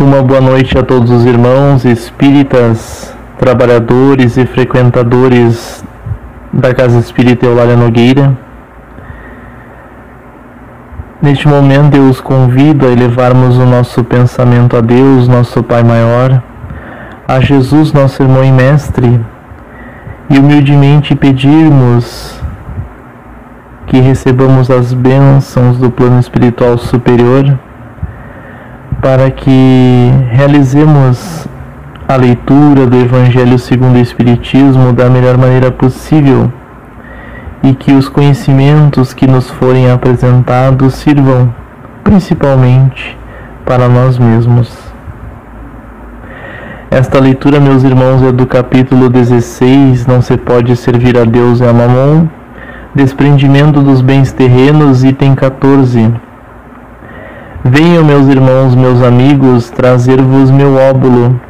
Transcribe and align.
Uma 0.00 0.22
boa 0.22 0.40
noite 0.40 0.78
a 0.78 0.82
todos 0.84 1.10
os 1.10 1.26
irmãos 1.26 1.84
espíritas, 1.84 3.12
trabalhadores 3.36 4.36
e 4.36 4.46
frequentadores 4.46 5.84
da 6.52 6.72
Casa 6.72 7.00
Espírita 7.00 7.46
Eulália 7.46 7.74
Nogueira. 7.74 8.32
Neste 11.20 11.48
momento 11.48 11.96
eu 11.96 12.04
os 12.04 12.20
convido 12.20 12.86
a 12.86 12.92
elevarmos 12.92 13.58
o 13.58 13.66
nosso 13.66 14.04
pensamento 14.04 14.76
a 14.76 14.80
Deus, 14.80 15.26
nosso 15.26 15.64
Pai 15.64 15.82
maior, 15.82 16.44
a 17.26 17.40
Jesus, 17.40 17.92
nosso 17.92 18.22
irmão 18.22 18.44
e 18.44 18.52
mestre, 18.52 19.20
e 20.30 20.38
humildemente 20.38 21.16
pedirmos 21.16 22.40
que 23.88 23.98
recebamos 23.98 24.70
as 24.70 24.92
bênçãos 24.92 25.76
do 25.76 25.90
plano 25.90 26.20
espiritual 26.20 26.78
superior 26.78 27.58
para 29.00 29.30
que 29.30 30.12
realizemos 30.30 31.46
a 32.08 32.16
leitura 32.16 32.86
do 32.86 32.96
Evangelho 32.96 33.58
segundo 33.58 33.96
o 33.96 34.00
Espiritismo 34.00 34.92
da 34.92 35.08
melhor 35.08 35.36
maneira 35.36 35.70
possível 35.70 36.50
e 37.62 37.74
que 37.74 37.92
os 37.92 38.08
conhecimentos 38.08 39.12
que 39.12 39.26
nos 39.26 39.50
forem 39.50 39.90
apresentados 39.90 40.94
sirvam 40.94 41.52
principalmente 42.02 43.16
para 43.64 43.88
nós 43.88 44.18
mesmos. 44.18 44.88
Esta 46.90 47.20
leitura, 47.20 47.60
meus 47.60 47.84
irmãos, 47.84 48.22
é 48.22 48.32
do 48.32 48.46
capítulo 48.46 49.10
16, 49.10 50.06
Não 50.06 50.22
se 50.22 50.36
pode 50.38 50.74
servir 50.74 51.18
a 51.18 51.24
Deus 51.24 51.60
e 51.60 51.64
a 51.64 51.72
Mamon, 51.72 52.26
Desprendimento 52.94 53.82
dos 53.82 54.00
bens 54.00 54.32
terrenos, 54.32 55.04
item 55.04 55.34
14. 55.34 56.27
Venham, 57.64 58.04
meus 58.04 58.28
irmãos, 58.28 58.74
meus 58.76 59.02
amigos, 59.02 59.68
trazer-vos 59.68 60.48
meu 60.48 60.76
óbolo, 60.76 61.40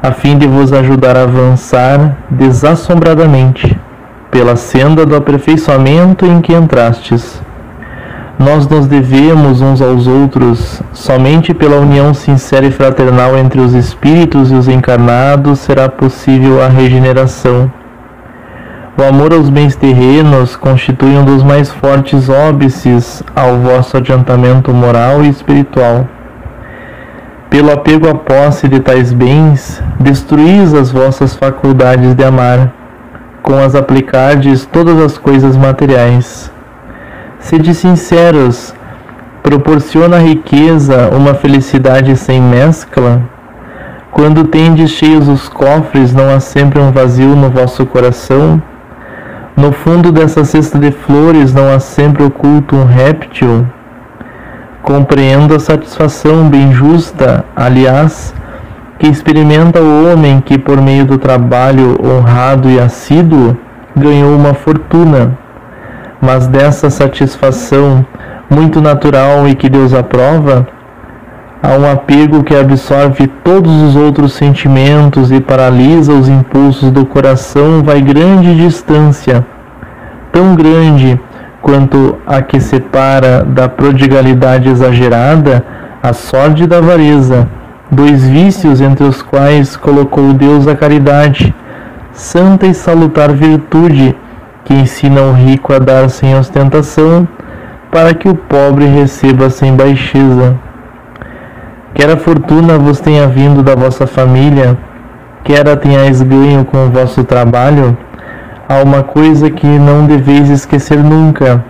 a 0.00 0.12
fim 0.12 0.38
de 0.38 0.46
vos 0.46 0.72
ajudar 0.72 1.16
a 1.16 1.24
avançar 1.24 2.18
desassombradamente 2.30 3.76
pela 4.30 4.54
senda 4.54 5.04
do 5.04 5.16
aperfeiçoamento 5.16 6.24
em 6.24 6.40
que 6.40 6.54
entrastes. 6.54 7.42
Nós 8.38 8.66
nos 8.68 8.86
devemos 8.86 9.60
uns 9.60 9.82
aos 9.82 10.06
outros, 10.06 10.80
somente 10.92 11.52
pela 11.52 11.76
união 11.76 12.14
sincera 12.14 12.64
e 12.64 12.70
fraternal 12.70 13.36
entre 13.36 13.60
os 13.60 13.74
espíritos 13.74 14.52
e 14.52 14.54
os 14.54 14.68
encarnados 14.68 15.58
será 15.58 15.88
possível 15.88 16.62
a 16.62 16.68
regeneração 16.68 17.70
o 19.00 19.02
amor 19.02 19.32
aos 19.32 19.48
bens 19.48 19.74
terrenos 19.74 20.56
constitui 20.56 21.16
um 21.16 21.24
dos 21.24 21.42
mais 21.42 21.70
fortes 21.70 22.28
óbices 22.28 23.22
ao 23.34 23.56
vosso 23.56 23.96
adiantamento 23.96 24.74
moral 24.74 25.24
e 25.24 25.30
espiritual. 25.30 26.06
Pelo 27.48 27.72
apego 27.72 28.10
à 28.10 28.14
posse 28.14 28.68
de 28.68 28.78
tais 28.78 29.10
bens, 29.10 29.82
destruís 29.98 30.74
as 30.74 30.90
vossas 30.90 31.34
faculdades 31.34 32.14
de 32.14 32.22
amar, 32.22 32.70
com 33.42 33.58
as 33.58 33.74
aplicardes 33.74 34.66
todas 34.66 35.00
as 35.00 35.16
coisas 35.16 35.56
materiais. 35.56 36.52
Sede 37.38 37.74
sinceros, 37.74 38.74
proporciona 39.42 40.18
a 40.18 40.20
riqueza 40.20 41.08
uma 41.08 41.32
felicidade 41.32 42.14
sem 42.18 42.38
mescla? 42.38 43.22
Quando 44.12 44.44
tendes 44.44 44.90
cheios 44.90 45.26
os 45.26 45.48
cofres, 45.48 46.12
não 46.12 46.28
há 46.28 46.38
sempre 46.38 46.78
um 46.78 46.92
vazio 46.92 47.34
no 47.34 47.48
vosso 47.48 47.86
coração? 47.86 48.62
No 49.60 49.72
fundo 49.72 50.10
dessa 50.10 50.42
cesta 50.42 50.78
de 50.78 50.90
flores 50.90 51.52
não 51.52 51.70
há 51.70 51.78
sempre 51.78 52.24
oculto 52.24 52.74
um 52.74 52.86
réptil. 52.86 53.66
Compreendo 54.82 55.54
a 55.54 55.60
satisfação 55.60 56.48
bem 56.48 56.72
justa, 56.72 57.44
aliás, 57.54 58.34
que 58.98 59.06
experimenta 59.06 59.78
o 59.82 60.10
homem 60.10 60.40
que, 60.40 60.56
por 60.56 60.80
meio 60.80 61.04
do 61.04 61.18
trabalho 61.18 61.98
honrado 62.02 62.70
e 62.70 62.80
assíduo, 62.80 63.54
ganhou 63.94 64.34
uma 64.34 64.54
fortuna. 64.54 65.36
Mas 66.22 66.46
dessa 66.46 66.88
satisfação, 66.88 68.02
muito 68.48 68.80
natural 68.80 69.46
e 69.46 69.54
que 69.54 69.68
Deus 69.68 69.92
aprova, 69.92 70.66
há 71.62 71.68
um 71.76 71.90
apego 71.90 72.42
que 72.42 72.54
absorve 72.54 73.26
todos 73.44 73.82
os 73.82 73.96
outros 73.96 74.32
sentimentos 74.32 75.30
e 75.30 75.40
paralisa 75.40 76.12
os 76.12 76.28
impulsos 76.28 76.90
do 76.90 77.04
coração, 77.04 77.82
vai 77.82 78.00
grande 78.00 78.54
distância, 78.56 79.44
tão 80.32 80.54
grande 80.54 81.20
quanto 81.60 82.16
a 82.26 82.40
que 82.40 82.58
separa 82.60 83.44
da 83.44 83.68
prodigalidade 83.68 84.68
exagerada 84.68 85.64
a 86.02 86.14
sorte 86.14 86.66
da 86.66 86.78
avareza, 86.78 87.46
dois 87.90 88.26
vícios 88.26 88.80
entre 88.80 89.04
os 89.04 89.20
quais 89.20 89.76
colocou 89.76 90.32
Deus 90.32 90.66
a 90.66 90.74
caridade, 90.74 91.54
santa 92.12 92.66
e 92.66 92.72
salutar 92.72 93.32
virtude, 93.32 94.16
que 94.64 94.72
ensina 94.72 95.20
o 95.22 95.32
rico 95.32 95.74
a 95.74 95.78
dar 95.78 96.08
sem 96.08 96.34
ostentação, 96.34 97.28
para 97.90 98.14
que 98.14 98.28
o 98.28 98.34
pobre 98.34 98.86
receba 98.86 99.50
sem 99.50 99.74
baixeza. 99.74 100.69
Quer 101.92 102.08
a 102.08 102.16
fortuna 102.16 102.78
vos 102.78 103.00
tenha 103.00 103.26
vindo 103.26 103.62
da 103.62 103.74
vossa 103.74 104.06
família, 104.06 104.78
quer 105.42 105.68
a 105.68 105.76
tenhais 105.76 106.22
ganho 106.22 106.64
com 106.64 106.86
o 106.86 106.90
vosso 106.90 107.24
trabalho, 107.24 107.98
há 108.68 108.82
uma 108.82 109.02
coisa 109.02 109.50
que 109.50 109.66
não 109.66 110.06
deveis 110.06 110.48
esquecer 110.48 110.98
nunca: 110.98 111.64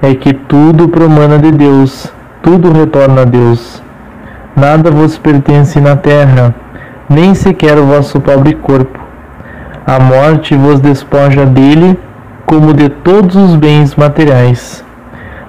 é 0.00 0.14
que 0.14 0.32
tudo 0.32 0.88
promana 0.88 1.38
de 1.38 1.52
Deus, 1.52 2.10
tudo 2.42 2.72
retorna 2.72 3.22
a 3.22 3.24
Deus. 3.26 3.82
Nada 4.56 4.90
vos 4.90 5.18
pertence 5.18 5.78
na 5.78 5.94
terra, 5.94 6.54
nem 7.08 7.34
sequer 7.34 7.78
o 7.78 7.84
vosso 7.84 8.18
pobre 8.18 8.54
corpo. 8.54 8.98
A 9.86 10.00
morte 10.00 10.56
vos 10.56 10.80
despoja 10.80 11.44
dele, 11.44 11.98
como 12.46 12.72
de 12.72 12.88
todos 12.88 13.36
os 13.36 13.56
bens 13.56 13.94
materiais 13.94 14.84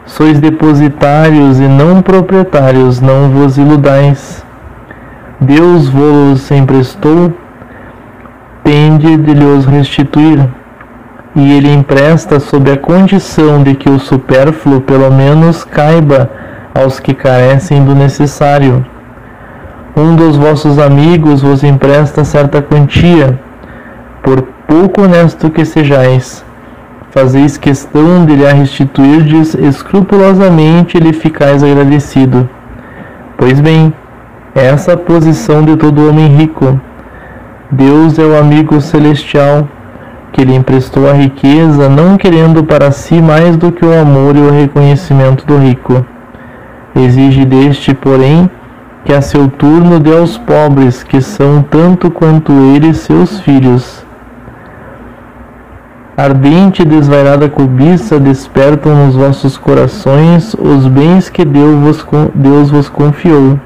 sois 0.06 0.40
depositários 0.40 1.60
e 1.60 1.68
não 1.68 2.02
proprietários, 2.02 3.00
não 3.00 3.30
vos 3.30 3.58
iludais. 3.58 4.46
Deus 5.40 5.88
vos 5.88 6.50
emprestou, 6.52 7.34
tende 8.64 9.18
de 9.18 9.34
lhes 9.34 9.66
restituir, 9.66 10.48
e 11.36 11.54
ele 11.54 11.74
empresta 11.74 12.40
sob 12.40 12.72
a 12.72 12.78
condição 12.78 13.64
de 13.64 13.76
que 13.76 13.90
o 13.90 14.00
supérfluo 14.00 14.82
pelo 14.82 15.12
menos 15.12 15.64
caiba 15.64 16.30
aos 16.74 17.00
que 17.00 17.14
carecem 17.14 17.84
do 17.84 17.96
necessário. 17.96 18.86
Um 19.96 20.16
dos 20.16 20.38
vossos 20.38 20.80
amigos 20.80 21.42
vos 21.42 21.64
empresta 21.64 22.24
certa 22.24 22.62
quantia, 22.62 23.40
por 24.22 24.42
pouco 24.68 25.02
honesto 25.02 25.50
que 25.50 25.66
sejais 25.66 26.46
fazeis 27.12 27.58
questão 27.58 28.26
de 28.26 28.36
lhe 28.36 28.46
restituirdes 28.52 29.54
escrupulosamente 29.54 30.98
e 30.98 31.00
lhe 31.00 31.14
ficais 31.14 31.62
agradecido. 31.62 32.50
Pois 33.38 33.60
bem, 33.60 33.94
essa 34.56 34.94
a 34.94 34.98
posição 34.98 35.64
de 35.64 35.76
todo 35.76 36.08
homem 36.10 36.28
rico. 36.28 36.80
Deus 37.70 38.18
é 38.18 38.24
o 38.24 38.38
amigo 38.38 38.80
celestial 38.80 39.68
que 40.32 40.44
lhe 40.46 40.56
emprestou 40.56 41.10
a 41.10 41.14
riqueza, 41.14 41.90
não 41.90 42.18
querendo 42.18 42.64
para 42.64 42.92
si 42.92 43.22
mais 43.22 43.58
do 43.58 43.72
que 43.72 43.86
o 43.86 43.94
amor 43.94 44.36
e 44.38 44.40
o 44.40 44.50
reconhecimento 44.50 45.46
do 45.46 45.58
rico. 45.58 46.06
Exige 46.96 47.44
deste, 47.44 47.94
porém, 47.94 48.50
que 49.04 49.14
a 49.14 49.22
seu 49.22 49.50
turno 49.50 50.00
dê 50.00 50.18
aos 50.18 50.38
pobres, 50.38 51.04
que 51.04 51.22
são 51.22 51.62
tanto 51.62 52.10
quanto 52.10 52.54
ele 52.54 52.94
seus 52.94 53.42
filhos 53.42 54.01
Ardente 56.22 56.84
e 56.84 56.86
desvairada 56.86 57.50
cobiça 57.50 58.20
despertam 58.20 58.94
nos 58.94 59.16
vossos 59.16 59.58
corações 59.58 60.54
os 60.54 60.86
bens 60.86 61.30
que 61.30 61.44
Deus 61.44 61.76
vos, 61.80 62.08
Deus 62.36 62.70
vos 62.70 62.88
confiou. 62.88 63.60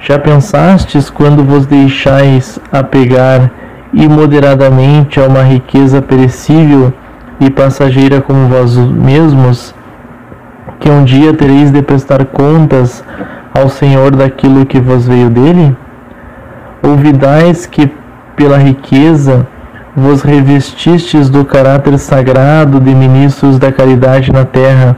Já 0.00 0.18
pensastes 0.18 1.10
quando 1.10 1.44
vos 1.44 1.66
deixais 1.66 2.58
apegar 2.72 3.50
imoderadamente 3.92 5.20
a 5.20 5.26
uma 5.26 5.42
riqueza 5.42 6.00
perecível 6.00 6.94
e 7.38 7.50
passageira 7.50 8.22
como 8.22 8.48
vós 8.48 8.78
mesmos, 8.78 9.74
que 10.78 10.88
um 10.88 11.04
dia 11.04 11.34
tereis 11.34 11.70
de 11.70 11.82
prestar 11.82 12.24
contas 12.24 13.04
ao 13.52 13.68
Senhor 13.68 14.16
daquilo 14.16 14.64
que 14.64 14.80
vos 14.80 15.06
veio 15.06 15.28
dele? 15.28 15.76
Ouvidais 16.82 17.66
que 17.66 17.92
pela 18.34 18.56
riqueza 18.56 19.46
vos 19.96 20.22
revestistes 20.22 21.28
do 21.28 21.44
caráter 21.44 21.98
sagrado 21.98 22.80
de 22.80 22.94
ministros 22.94 23.58
da 23.58 23.72
caridade 23.72 24.32
na 24.32 24.44
terra, 24.44 24.96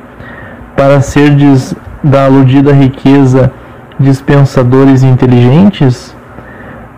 para 0.76 1.00
serdes 1.00 1.74
da 2.02 2.26
aludida 2.26 2.72
riqueza 2.72 3.52
dispensadores 3.98 5.02
inteligentes? 5.02 6.14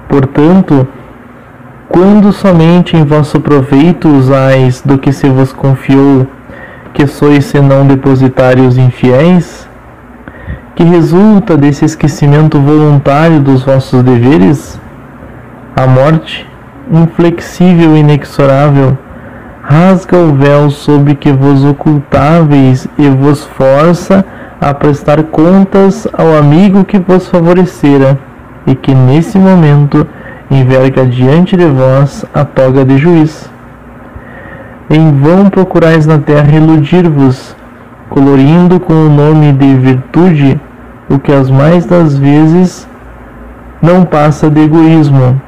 Portanto, 0.09 0.87
quando 1.89 2.33
somente 2.33 2.97
em 2.97 3.05
vosso 3.05 3.41
proveito 3.41 4.09
usais 4.09 4.83
do 4.83 4.99
que 4.99 5.13
se 5.13 5.29
vos 5.29 5.53
confiou, 5.53 6.27
que 6.93 7.07
sois 7.07 7.45
senão 7.45 7.87
depositários 7.87 8.77
infiéis? 8.77 9.69
que 10.75 10.83
resulta 10.83 11.57
desse 11.57 11.85
esquecimento 11.85 12.59
voluntário 12.59 13.41
dos 13.41 13.63
vossos 13.63 14.03
deveres? 14.03 14.81
A 15.77 15.87
morte, 15.87 16.47
inflexível 16.93 17.97
e 17.97 18.01
inexorável, 18.01 18.97
rasga 19.63 20.17
o 20.19 20.35
véu 20.35 20.71
sob 20.71 21.15
que 21.15 21.33
vos 21.33 21.65
ocultáveis 21.65 22.87
e 22.99 23.09
vos 23.09 23.45
força 23.45 24.25
a 24.61 24.73
prestar 24.73 25.23
contas 25.25 26.07
ao 26.13 26.37
amigo 26.37 26.85
que 26.85 26.99
vos 26.99 27.29
favorecera 27.29 28.19
e 28.67 28.75
que 28.75 28.95
nesse 28.95 29.39
momento 29.39 30.07
enverga 30.51 31.07
diante 31.07 31.57
de 31.57 31.67
vós 31.67 32.25
a 32.33 32.45
toga 32.45 32.85
de 32.85 32.99
juiz. 32.99 33.51
Em 34.91 35.13
vão 35.19 35.49
procurais 35.49 36.07
na 36.07 36.19
terra 36.19 36.57
iludir-vos, 36.57 37.57
colorindo 38.11 38.79
com 38.79 38.93
o 38.93 39.09
nome 39.09 39.53
de 39.53 39.75
virtude 39.77 40.61
o 41.09 41.19
que 41.19 41.33
as 41.33 41.51
mais 41.51 41.87
das 41.87 42.17
vezes 42.17 42.89
não 43.81 44.05
passa 44.05 44.49
de 44.51 44.61
egoísmo. 44.61 45.41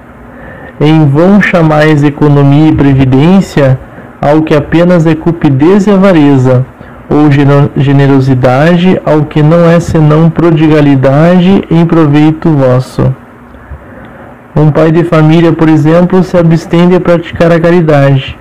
Em 0.81 1.07
vão 1.09 1.41
chamais 1.41 2.05
economia 2.05 2.69
e 2.69 2.75
previdência 2.75 3.79
ao 4.21 4.43
que 4.43 4.55
apenas 4.55 5.07
é 5.07 5.15
cupidez 5.15 5.87
e 5.87 5.91
avareza, 5.91 6.67
ou 7.09 7.31
generosidade 7.77 9.01
ao 9.05 9.25
que 9.25 9.43
não 9.43 9.71
é 9.71 9.81
senão 9.81 10.29
prodigalidade 10.29 11.65
em 11.71 11.87
proveito 11.87 12.51
vosso. 12.51 13.15
Um 14.55 14.71
pai 14.71 14.91
de 14.91 15.05
família, 15.05 15.53
por 15.53 15.69
exemplo, 15.69 16.23
se 16.23 16.37
abstém 16.37 16.89
de 16.89 16.99
praticar 16.99 17.53
a 17.53 17.61
caridade, 17.61 18.39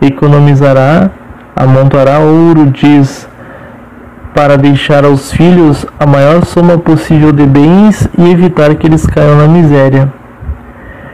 economizará, 0.00 1.10
amontoará 1.54 2.18
ouro, 2.18 2.66
diz, 2.66 3.28
para 4.34 4.56
deixar 4.56 5.04
aos 5.04 5.32
filhos 5.32 5.84
a 5.98 6.06
maior 6.06 6.44
soma 6.44 6.78
possível 6.78 7.32
de 7.32 7.44
bens 7.44 8.08
e 8.16 8.30
evitar 8.30 8.74
que 8.76 8.86
eles 8.86 9.04
caiam 9.06 9.36
na 9.36 9.48
miséria. 9.48 10.17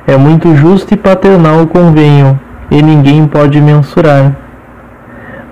É 0.07 0.17
muito 0.17 0.55
justo 0.55 0.93
e 0.93 0.97
paternal 0.97 1.63
o 1.63 1.67
convênio, 1.67 2.39
e 2.71 2.83
ninguém 2.83 3.27
pode 3.27 3.61
mensurar. 3.61 4.33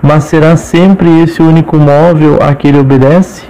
Mas 0.01 0.25
será 0.25 0.55
sempre 0.55 1.21
esse 1.21 1.41
único 1.41 1.77
móvel 1.77 2.37
a 2.41 2.53
que 2.53 2.67
ele 2.67 2.79
obedece? 2.79 3.45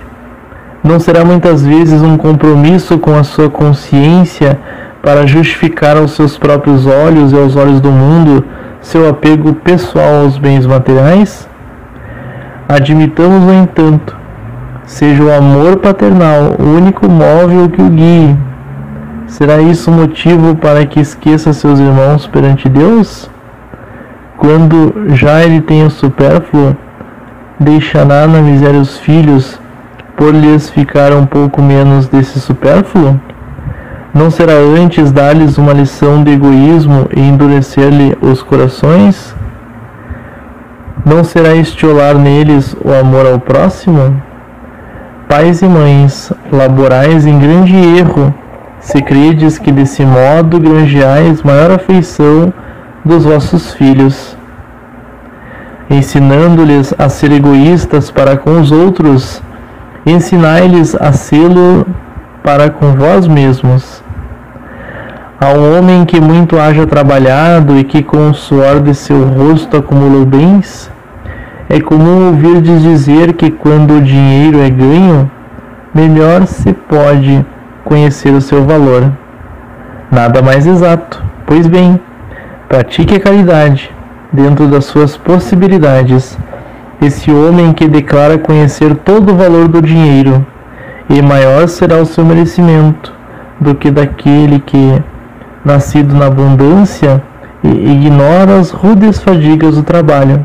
Não 0.83 0.99
será 0.99 1.25
muitas 1.25 1.65
vezes 1.65 2.01
um 2.01 2.15
compromisso 2.15 2.97
com 2.99 3.15
a 3.17 3.23
sua 3.23 3.49
consciência 3.49 4.59
para 5.01 5.25
justificar 5.27 5.97
aos 5.97 6.11
seus 6.11 6.37
próprios 6.37 6.85
olhos 6.85 7.33
e 7.33 7.37
aos 7.37 7.55
olhos 7.55 7.81
do 7.81 7.91
mundo 7.91 8.45
seu 8.81 9.09
apego 9.09 9.53
pessoal 9.53 10.23
aos 10.23 10.37
bens 10.37 10.65
materiais? 10.65 11.49
Admitamos, 12.69 13.43
no 13.43 13.53
entanto, 13.53 14.15
seja 14.85 15.23
o 15.23 15.33
amor 15.33 15.77
paternal 15.77 16.55
o 16.59 16.77
único 16.77 17.09
móvel 17.09 17.69
que 17.69 17.81
o 17.81 17.89
guie. 17.89 18.37
Será 19.27 19.61
isso 19.61 19.89
motivo 19.91 20.55
para 20.55 20.85
que 20.85 20.99
esqueça 20.99 21.53
seus 21.53 21.79
irmãos 21.79 22.27
perante 22.27 22.69
Deus? 22.69 23.29
Quando 24.37 24.93
já 25.15 25.43
ele 25.43 25.61
tem 25.61 25.85
o 25.85 25.89
supérfluo, 25.89 26.75
deixará 27.59 28.27
na 28.27 28.41
miséria 28.41 28.79
os 28.79 28.97
filhos, 28.97 29.59
por 30.15 30.33
lhes 30.33 30.69
ficar 30.69 31.13
um 31.13 31.25
pouco 31.25 31.61
menos 31.61 32.07
desse 32.07 32.39
supérfluo? 32.39 33.19
Não 34.13 34.29
será 34.29 34.53
antes 34.53 35.11
dar-lhes 35.11 35.57
uma 35.57 35.73
lição 35.73 36.23
de 36.23 36.31
egoísmo 36.31 37.07
e 37.15 37.19
endurecer-lhe 37.19 38.15
os 38.21 38.43
corações? 38.43 39.35
Não 41.03 41.23
será 41.23 41.55
estiolar 41.55 42.15
neles 42.15 42.75
o 42.83 42.93
amor 42.93 43.25
ao 43.25 43.39
próximo? 43.39 44.21
Pais 45.27 45.61
e 45.61 45.67
mães, 45.67 46.31
laborais 46.51 47.25
em 47.25 47.39
grande 47.39 47.75
erro, 47.75 48.33
se 48.83 49.01
credes 49.01 49.57
que 49.57 49.71
desse 49.71 50.05
modo 50.05 50.59
granjeais 50.59 51.41
maior 51.41 51.71
afeição 51.71 52.53
dos 53.03 53.23
vossos 53.23 53.73
filhos, 53.73 54.37
ensinando-lhes 55.89 56.93
a 56.99 57.07
ser 57.07 57.31
egoístas 57.31 58.11
para 58.11 58.35
com 58.35 58.59
os 58.59 58.71
outros, 58.73 59.41
ensinai-lhes 60.05 60.95
a 60.95 61.13
sê-lo 61.13 61.87
para 62.43 62.69
com 62.69 62.93
vós 62.93 63.25
mesmos. 63.25 64.03
A 65.39 65.47
um 65.47 65.77
homem 65.77 66.03
que 66.03 66.19
muito 66.19 66.59
haja 66.59 66.85
trabalhado 66.85 67.77
e 67.77 67.85
que 67.85 68.03
com 68.03 68.31
o 68.31 68.33
suor 68.33 68.81
de 68.81 68.93
seu 68.93 69.25
rosto 69.25 69.77
acumulou 69.77 70.25
bens, 70.25 70.91
é 71.69 71.79
comum 71.79 72.27
ouvir-lhes 72.27 72.81
dizer 72.81 73.33
que 73.33 73.49
quando 73.49 73.97
o 73.97 74.01
dinheiro 74.01 74.59
é 74.59 74.69
ganho, 74.69 75.31
melhor 75.93 76.45
se 76.45 76.73
pode 76.73 77.45
conhecer 77.83 78.31
o 78.33 78.41
seu 78.41 78.63
valor. 78.63 79.11
Nada 80.11 80.41
mais 80.41 80.65
exato. 80.65 81.23
Pois 81.45 81.67
bem, 81.67 81.99
Pratique 82.73 83.13
a 83.13 83.19
caridade 83.19 83.91
dentro 84.31 84.67
das 84.67 84.85
suas 84.85 85.15
possibilidades. 85.15 86.35
Esse 86.99 87.29
homem 87.29 87.71
que 87.71 87.87
declara 87.87 88.39
conhecer 88.39 88.95
todo 88.95 89.31
o 89.31 89.35
valor 89.35 89.67
do 89.67 89.79
dinheiro, 89.79 90.43
e 91.07 91.21
maior 91.21 91.67
será 91.67 91.97
o 91.97 92.05
seu 92.07 92.25
merecimento 92.25 93.13
do 93.59 93.75
que 93.75 93.91
daquele 93.91 94.59
que, 94.59 94.99
nascido 95.63 96.15
na 96.15 96.25
abundância, 96.25 97.21
ignora 97.63 98.57
as 98.57 98.71
rudes 98.71 99.21
fadigas 99.21 99.75
do 99.75 99.83
trabalho. 99.83 100.43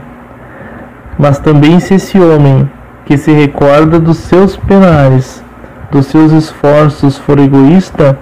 Mas 1.19 1.39
também 1.39 1.81
se 1.81 1.95
esse 1.95 2.21
homem, 2.21 2.71
que 3.07 3.17
se 3.17 3.33
recorda 3.33 3.99
dos 3.99 4.19
seus 4.19 4.55
penares, 4.55 5.43
dos 5.91 6.07
seus 6.07 6.33
esforços, 6.33 7.17
for 7.19 7.39
egoísta 7.39 8.19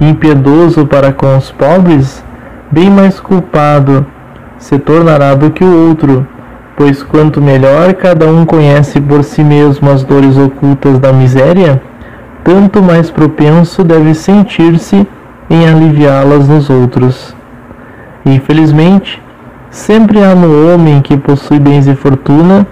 impiedoso 0.00 0.86
para 0.86 1.12
com 1.12 1.36
os 1.36 1.50
pobres, 1.50 2.24
bem 2.70 2.90
mais 2.90 3.18
culpado 3.18 4.04
se 4.58 4.78
tornará 4.78 5.34
do 5.34 5.50
que 5.50 5.64
o 5.64 5.88
outro, 5.88 6.26
pois 6.76 7.02
quanto 7.02 7.40
melhor 7.40 7.94
cada 7.94 8.26
um 8.26 8.44
conhece 8.44 9.00
por 9.00 9.22
si 9.24 9.42
mesmo 9.42 9.90
as 9.90 10.02
dores 10.02 10.36
ocultas 10.36 10.98
da 10.98 11.12
miséria, 11.12 11.82
tanto 12.44 12.82
mais 12.82 13.10
propenso 13.10 13.82
deve 13.82 14.14
sentir-se 14.14 15.06
em 15.48 15.68
aliviá-las 15.68 16.48
nos 16.48 16.68
outros. 16.68 17.34
Infelizmente, 18.24 19.22
sempre 19.70 20.22
há 20.22 20.34
no 20.34 20.74
homem 20.74 21.00
que 21.00 21.16
possui 21.16 21.58
bens 21.58 21.86
e 21.86 21.94
fortuna 21.94 22.66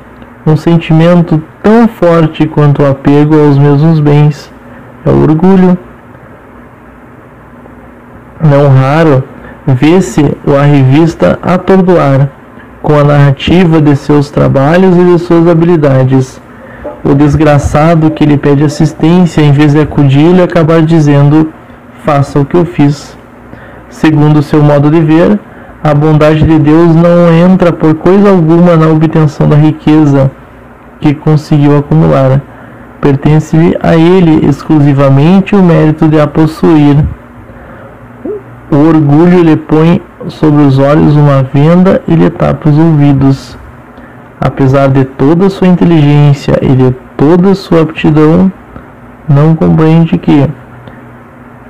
um 0.46 0.56
sentimento 0.56 1.42
tão 1.64 1.88
forte 1.88 2.46
quanto 2.46 2.82
o 2.82 2.86
apego 2.86 3.34
aos 3.34 3.56
mesmos 3.56 3.98
bens. 3.98 4.52
É 5.06 5.08
o 5.08 5.22
orgulho. 5.22 5.78
Não 8.38 8.68
raro, 8.68 9.24
vê-se 9.66 10.36
o 10.46 10.54
arrivista 10.54 11.38
atordoar 11.42 12.28
com 12.82 12.98
a 12.98 13.02
narrativa 13.02 13.80
de 13.80 13.96
seus 13.96 14.30
trabalhos 14.30 14.94
e 14.98 15.04
de 15.04 15.18
suas 15.18 15.48
habilidades. 15.48 16.38
O 17.02 17.14
desgraçado 17.14 18.10
que 18.10 18.26
lhe 18.26 18.36
pede 18.36 18.62
assistência, 18.62 19.40
em 19.40 19.52
vez 19.52 19.72
de 19.72 19.80
acudir-lhe, 19.80 20.42
acabar 20.42 20.82
dizendo: 20.82 21.50
Faça 22.04 22.38
o 22.38 22.44
que 22.44 22.56
eu 22.56 22.66
fiz. 22.66 23.16
Segundo 23.88 24.42
seu 24.42 24.62
modo 24.62 24.90
de 24.90 25.00
ver, 25.00 25.38
a 25.82 25.94
bondade 25.94 26.42
de 26.42 26.58
Deus 26.58 26.94
não 26.94 27.32
entra 27.32 27.72
por 27.72 27.94
coisa 27.94 28.28
alguma 28.28 28.76
na 28.76 28.88
obtenção 28.88 29.48
da 29.48 29.56
riqueza 29.56 30.30
que 31.04 31.12
conseguiu 31.12 31.76
acumular. 31.76 32.40
Pertence-lhe 32.98 33.76
a 33.82 33.94
ele 33.94 34.46
exclusivamente 34.46 35.54
o 35.54 35.62
mérito 35.62 36.08
de 36.08 36.18
a 36.18 36.26
possuir 36.26 37.04
o 38.70 38.88
orgulho 38.88 39.42
lhe 39.42 39.56
põe 39.56 40.02
sobre 40.28 40.62
os 40.62 40.78
olhos 40.78 41.14
uma 41.14 41.42
venda 41.42 42.02
e 42.08 42.14
lhe 42.14 42.30
tapa 42.30 42.70
os 42.70 42.78
ouvidos. 42.78 43.58
Apesar 44.40 44.88
de 44.88 45.04
toda 45.04 45.50
sua 45.50 45.68
inteligência 45.68 46.58
e 46.62 46.74
de 46.74 46.90
toda 47.16 47.54
sua 47.54 47.82
aptidão, 47.82 48.50
não 49.28 49.54
compreende 49.54 50.16
que, 50.16 50.48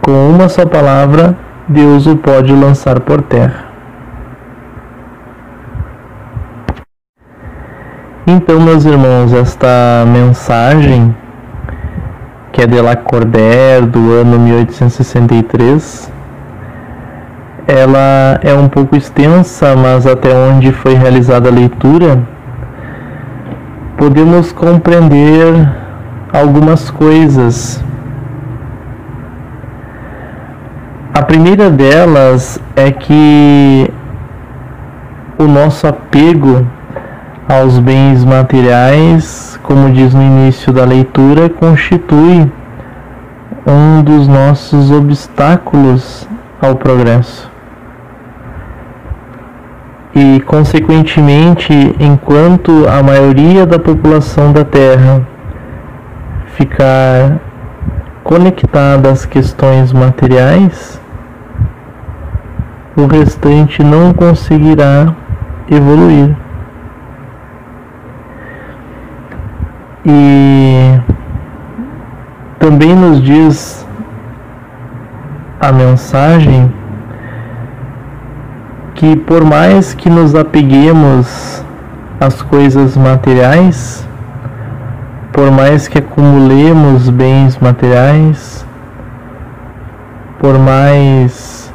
com 0.01 0.31
uma 0.31 0.49
só 0.49 0.65
palavra, 0.65 1.37
Deus 1.67 2.07
o 2.07 2.17
pode 2.17 2.53
lançar 2.53 3.01
por 3.01 3.21
terra. 3.21 3.64
Então, 8.27 8.59
meus 8.59 8.87
irmãos, 8.87 9.35
esta 9.35 10.03
mensagem, 10.11 11.15
que 12.51 12.63
é 12.63 12.67
de 12.67 12.81
Lacordaire, 12.81 13.85
do 13.85 14.13
ano 14.13 14.39
1863, 14.39 16.11
ela 17.69 18.41
é 18.43 18.55
um 18.55 18.67
pouco 18.67 18.97
extensa, 18.97 19.77
mas 19.77 20.07
até 20.07 20.35
onde 20.35 20.73
foi 20.73 20.95
realizada 20.95 21.51
a 21.51 21.53
leitura, 21.53 22.19
podemos 23.99 24.53
compreender 24.53 25.71
algumas 26.33 26.89
coisas. 26.89 27.85
A 31.13 31.21
primeira 31.21 31.69
delas 31.69 32.59
é 32.75 32.91
que 32.91 33.93
o 35.39 35.45
nosso 35.45 35.87
apego 35.87 36.67
aos 37.49 37.79
bens 37.79 38.25
materiais, 38.25 39.59
como 39.63 39.91
diz 39.91 40.15
no 40.15 40.23
início 40.23 40.73
da 40.73 40.85
leitura, 40.85 41.49
constitui 41.49 42.51
um 43.67 44.03
dos 44.03 44.27
nossos 44.27 44.91
obstáculos 44.91 46.29
ao 46.61 46.75
progresso. 46.77 47.51
E, 50.15 50.41
consequentemente, 50.43 51.73
enquanto 51.99 52.87
a 52.89 53.03
maioria 53.03 53.67
da 53.67 53.79
população 53.79 54.53
da 54.53 54.65
Terra 54.65 55.27
ficar 56.55 57.41
conectada 58.23 59.11
às 59.11 59.27
questões 59.27 59.93
materiais, 59.93 61.01
o 62.97 63.07
restante 63.07 63.83
não 63.83 64.15
conseguirá 64.15 65.15
evoluir. 65.69 66.44
E 70.07 71.01
também 72.59 72.95
nos 72.95 73.23
diz 73.23 73.87
a 75.59 75.73
mensagem 75.73 76.71
que 78.95 79.17
por 79.17 79.45
mais 79.45 79.95
que 79.95 80.11
nos 80.11 80.35
apeguemos 80.35 81.65
às 82.21 82.43
coisas 82.43 82.97
materiais, 82.97 84.07
por 85.33 85.51
mais 85.51 85.89
que 85.89 85.99
acumulemos 85.99 87.09
bens 87.09 87.59
materiais, 87.59 88.65
por 90.39 90.59
mais 90.59 91.73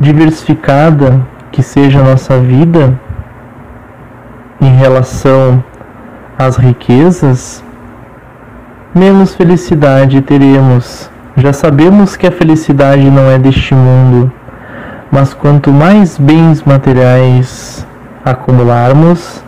diversificada 0.00 1.24
que 1.52 1.62
seja 1.62 2.00
a 2.00 2.02
nossa 2.02 2.38
vida 2.40 2.98
em 4.62 4.76
relação 4.76 5.62
às 6.38 6.56
riquezas, 6.56 7.64
menos 8.94 9.34
felicidade 9.34 10.20
teremos. 10.22 11.10
Já 11.36 11.52
sabemos 11.52 12.16
que 12.16 12.28
a 12.28 12.30
felicidade 12.30 13.10
não 13.10 13.28
é 13.28 13.38
deste 13.38 13.74
mundo, 13.74 14.30
mas 15.10 15.34
quanto 15.34 15.72
mais 15.72 16.16
bens 16.16 16.62
materiais 16.62 17.84
acumularmos, 18.24 19.42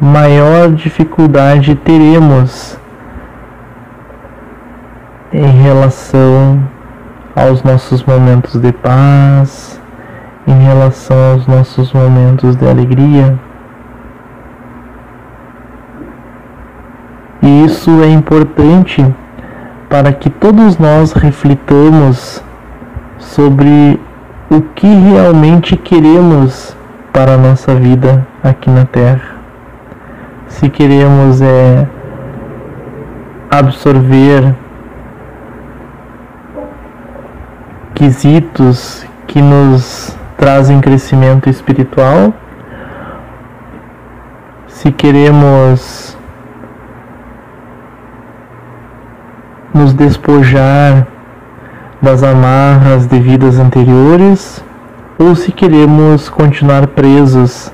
maior 0.00 0.70
dificuldade 0.70 1.74
teremos 1.74 2.78
em 5.30 5.50
relação 5.62 6.62
aos 7.36 7.62
nossos 7.62 8.02
momentos 8.04 8.58
de 8.58 8.72
paz, 8.72 9.78
em 10.46 10.64
relação 10.64 11.32
aos 11.32 11.46
nossos 11.46 11.92
momentos 11.92 12.56
de 12.56 12.66
alegria. 12.66 13.47
E 17.48 17.64
isso 17.64 18.02
é 18.02 18.10
importante 18.10 19.02
para 19.88 20.12
que 20.12 20.28
todos 20.28 20.76
nós 20.76 21.12
reflitamos 21.14 22.44
sobre 23.18 23.98
o 24.50 24.60
que 24.60 24.86
realmente 24.86 25.74
queremos 25.74 26.76
para 27.10 27.36
a 27.36 27.38
nossa 27.38 27.74
vida 27.74 28.26
aqui 28.44 28.68
na 28.68 28.84
Terra. 28.84 29.36
Se 30.48 30.68
queremos 30.68 31.40
é 31.40 31.88
absorver 33.50 34.54
quesitos 37.94 39.06
que 39.26 39.40
nos 39.40 40.14
trazem 40.36 40.82
crescimento 40.82 41.48
espiritual, 41.48 42.34
se 44.66 44.92
queremos 44.92 46.17
nos 49.78 49.94
despojar 49.94 51.06
das 52.02 52.24
amarras 52.24 53.06
de 53.06 53.20
vidas 53.20 53.60
anteriores 53.60 54.62
ou 55.16 55.36
se 55.36 55.52
queremos 55.52 56.28
continuar 56.28 56.88
presos 56.88 57.72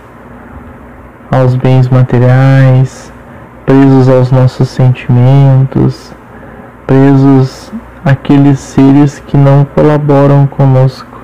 aos 1.31 1.55
bens 1.55 1.89
materiais, 1.89 3.11
presos 3.65 4.11
aos 4.11 4.31
nossos 4.31 4.69
sentimentos, 4.69 6.13
presos 6.87 7.73
àqueles 8.05 8.61
seres 8.61 9.19
que 9.19 9.39
não 9.39 9.65
colaboram 9.65 10.47
conosco. 10.47 11.23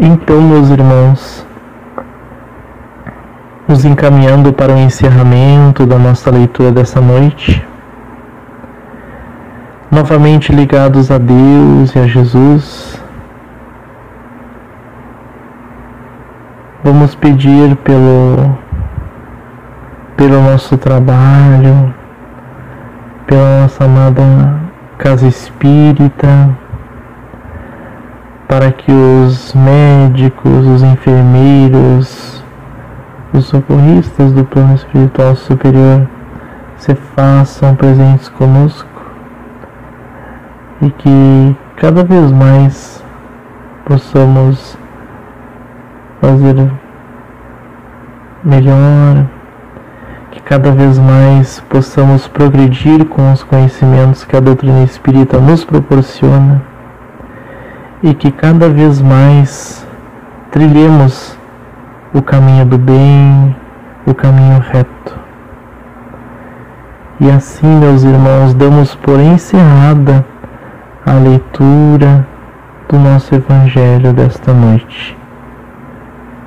Então, 0.00 0.40
meus 0.40 0.70
irmãos, 0.70 1.44
nos 3.66 3.84
encaminhando 3.84 4.52
para 4.52 4.72
o 4.72 4.78
encerramento 4.78 5.86
da 5.86 5.98
nossa 5.98 6.30
leitura 6.30 6.70
dessa 6.70 7.00
noite, 7.00 7.66
novamente 9.90 10.52
ligados 10.52 11.10
a 11.10 11.18
Deus 11.18 11.94
e 11.94 11.98
a 11.98 12.06
Jesus, 12.06 13.02
vamos 16.82 17.14
pedir 17.14 17.74
pelo, 17.76 18.58
pelo 20.16 20.42
nosso 20.42 20.76
trabalho, 20.76 21.94
pela 23.26 23.62
nossa 23.62 23.84
amada 23.84 24.64
casa 24.98 25.26
espírita, 25.26 26.50
para 28.46 28.70
que 28.70 28.92
os 28.92 29.54
médicos, 29.54 30.66
os 30.66 30.82
enfermeiros, 30.82 32.13
os 33.34 33.46
socorristas 33.46 34.30
do 34.30 34.44
plano 34.44 34.76
espiritual 34.76 35.34
superior 35.34 36.08
se 36.76 36.94
façam 36.94 37.74
presentes 37.74 38.28
conosco 38.28 38.88
e 40.80 40.88
que 40.90 41.56
cada 41.76 42.04
vez 42.04 42.30
mais 42.30 43.02
possamos 43.84 44.78
fazer 46.20 46.70
melhor, 48.44 49.26
que 50.30 50.40
cada 50.40 50.70
vez 50.70 50.96
mais 50.96 51.58
possamos 51.68 52.28
progredir 52.28 53.04
com 53.06 53.32
os 53.32 53.42
conhecimentos 53.42 54.24
que 54.24 54.36
a 54.36 54.40
doutrina 54.40 54.84
espírita 54.84 55.40
nos 55.40 55.64
proporciona 55.64 56.62
e 58.00 58.14
que 58.14 58.30
cada 58.30 58.68
vez 58.68 59.02
mais 59.02 59.84
trilhemos 60.52 61.36
o 62.14 62.22
caminho 62.22 62.64
do 62.64 62.78
bem, 62.78 63.56
o 64.06 64.14
caminho 64.14 64.60
reto. 64.60 65.18
E 67.20 67.28
assim, 67.28 67.66
meus 67.66 68.04
irmãos, 68.04 68.54
damos 68.54 68.94
por 68.94 69.18
encerrada 69.18 70.24
a 71.04 71.14
leitura 71.14 72.24
do 72.88 72.98
nosso 72.98 73.34
Evangelho 73.34 74.12
desta 74.12 74.52
noite. 74.52 75.18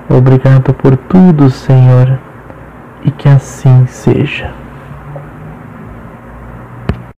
Obrigado 0.09 0.73
por 0.73 0.95
tudo, 0.95 1.49
Senhor, 1.49 2.17
e 3.03 3.11
que 3.11 3.27
assim 3.27 3.85
seja. 3.87 4.49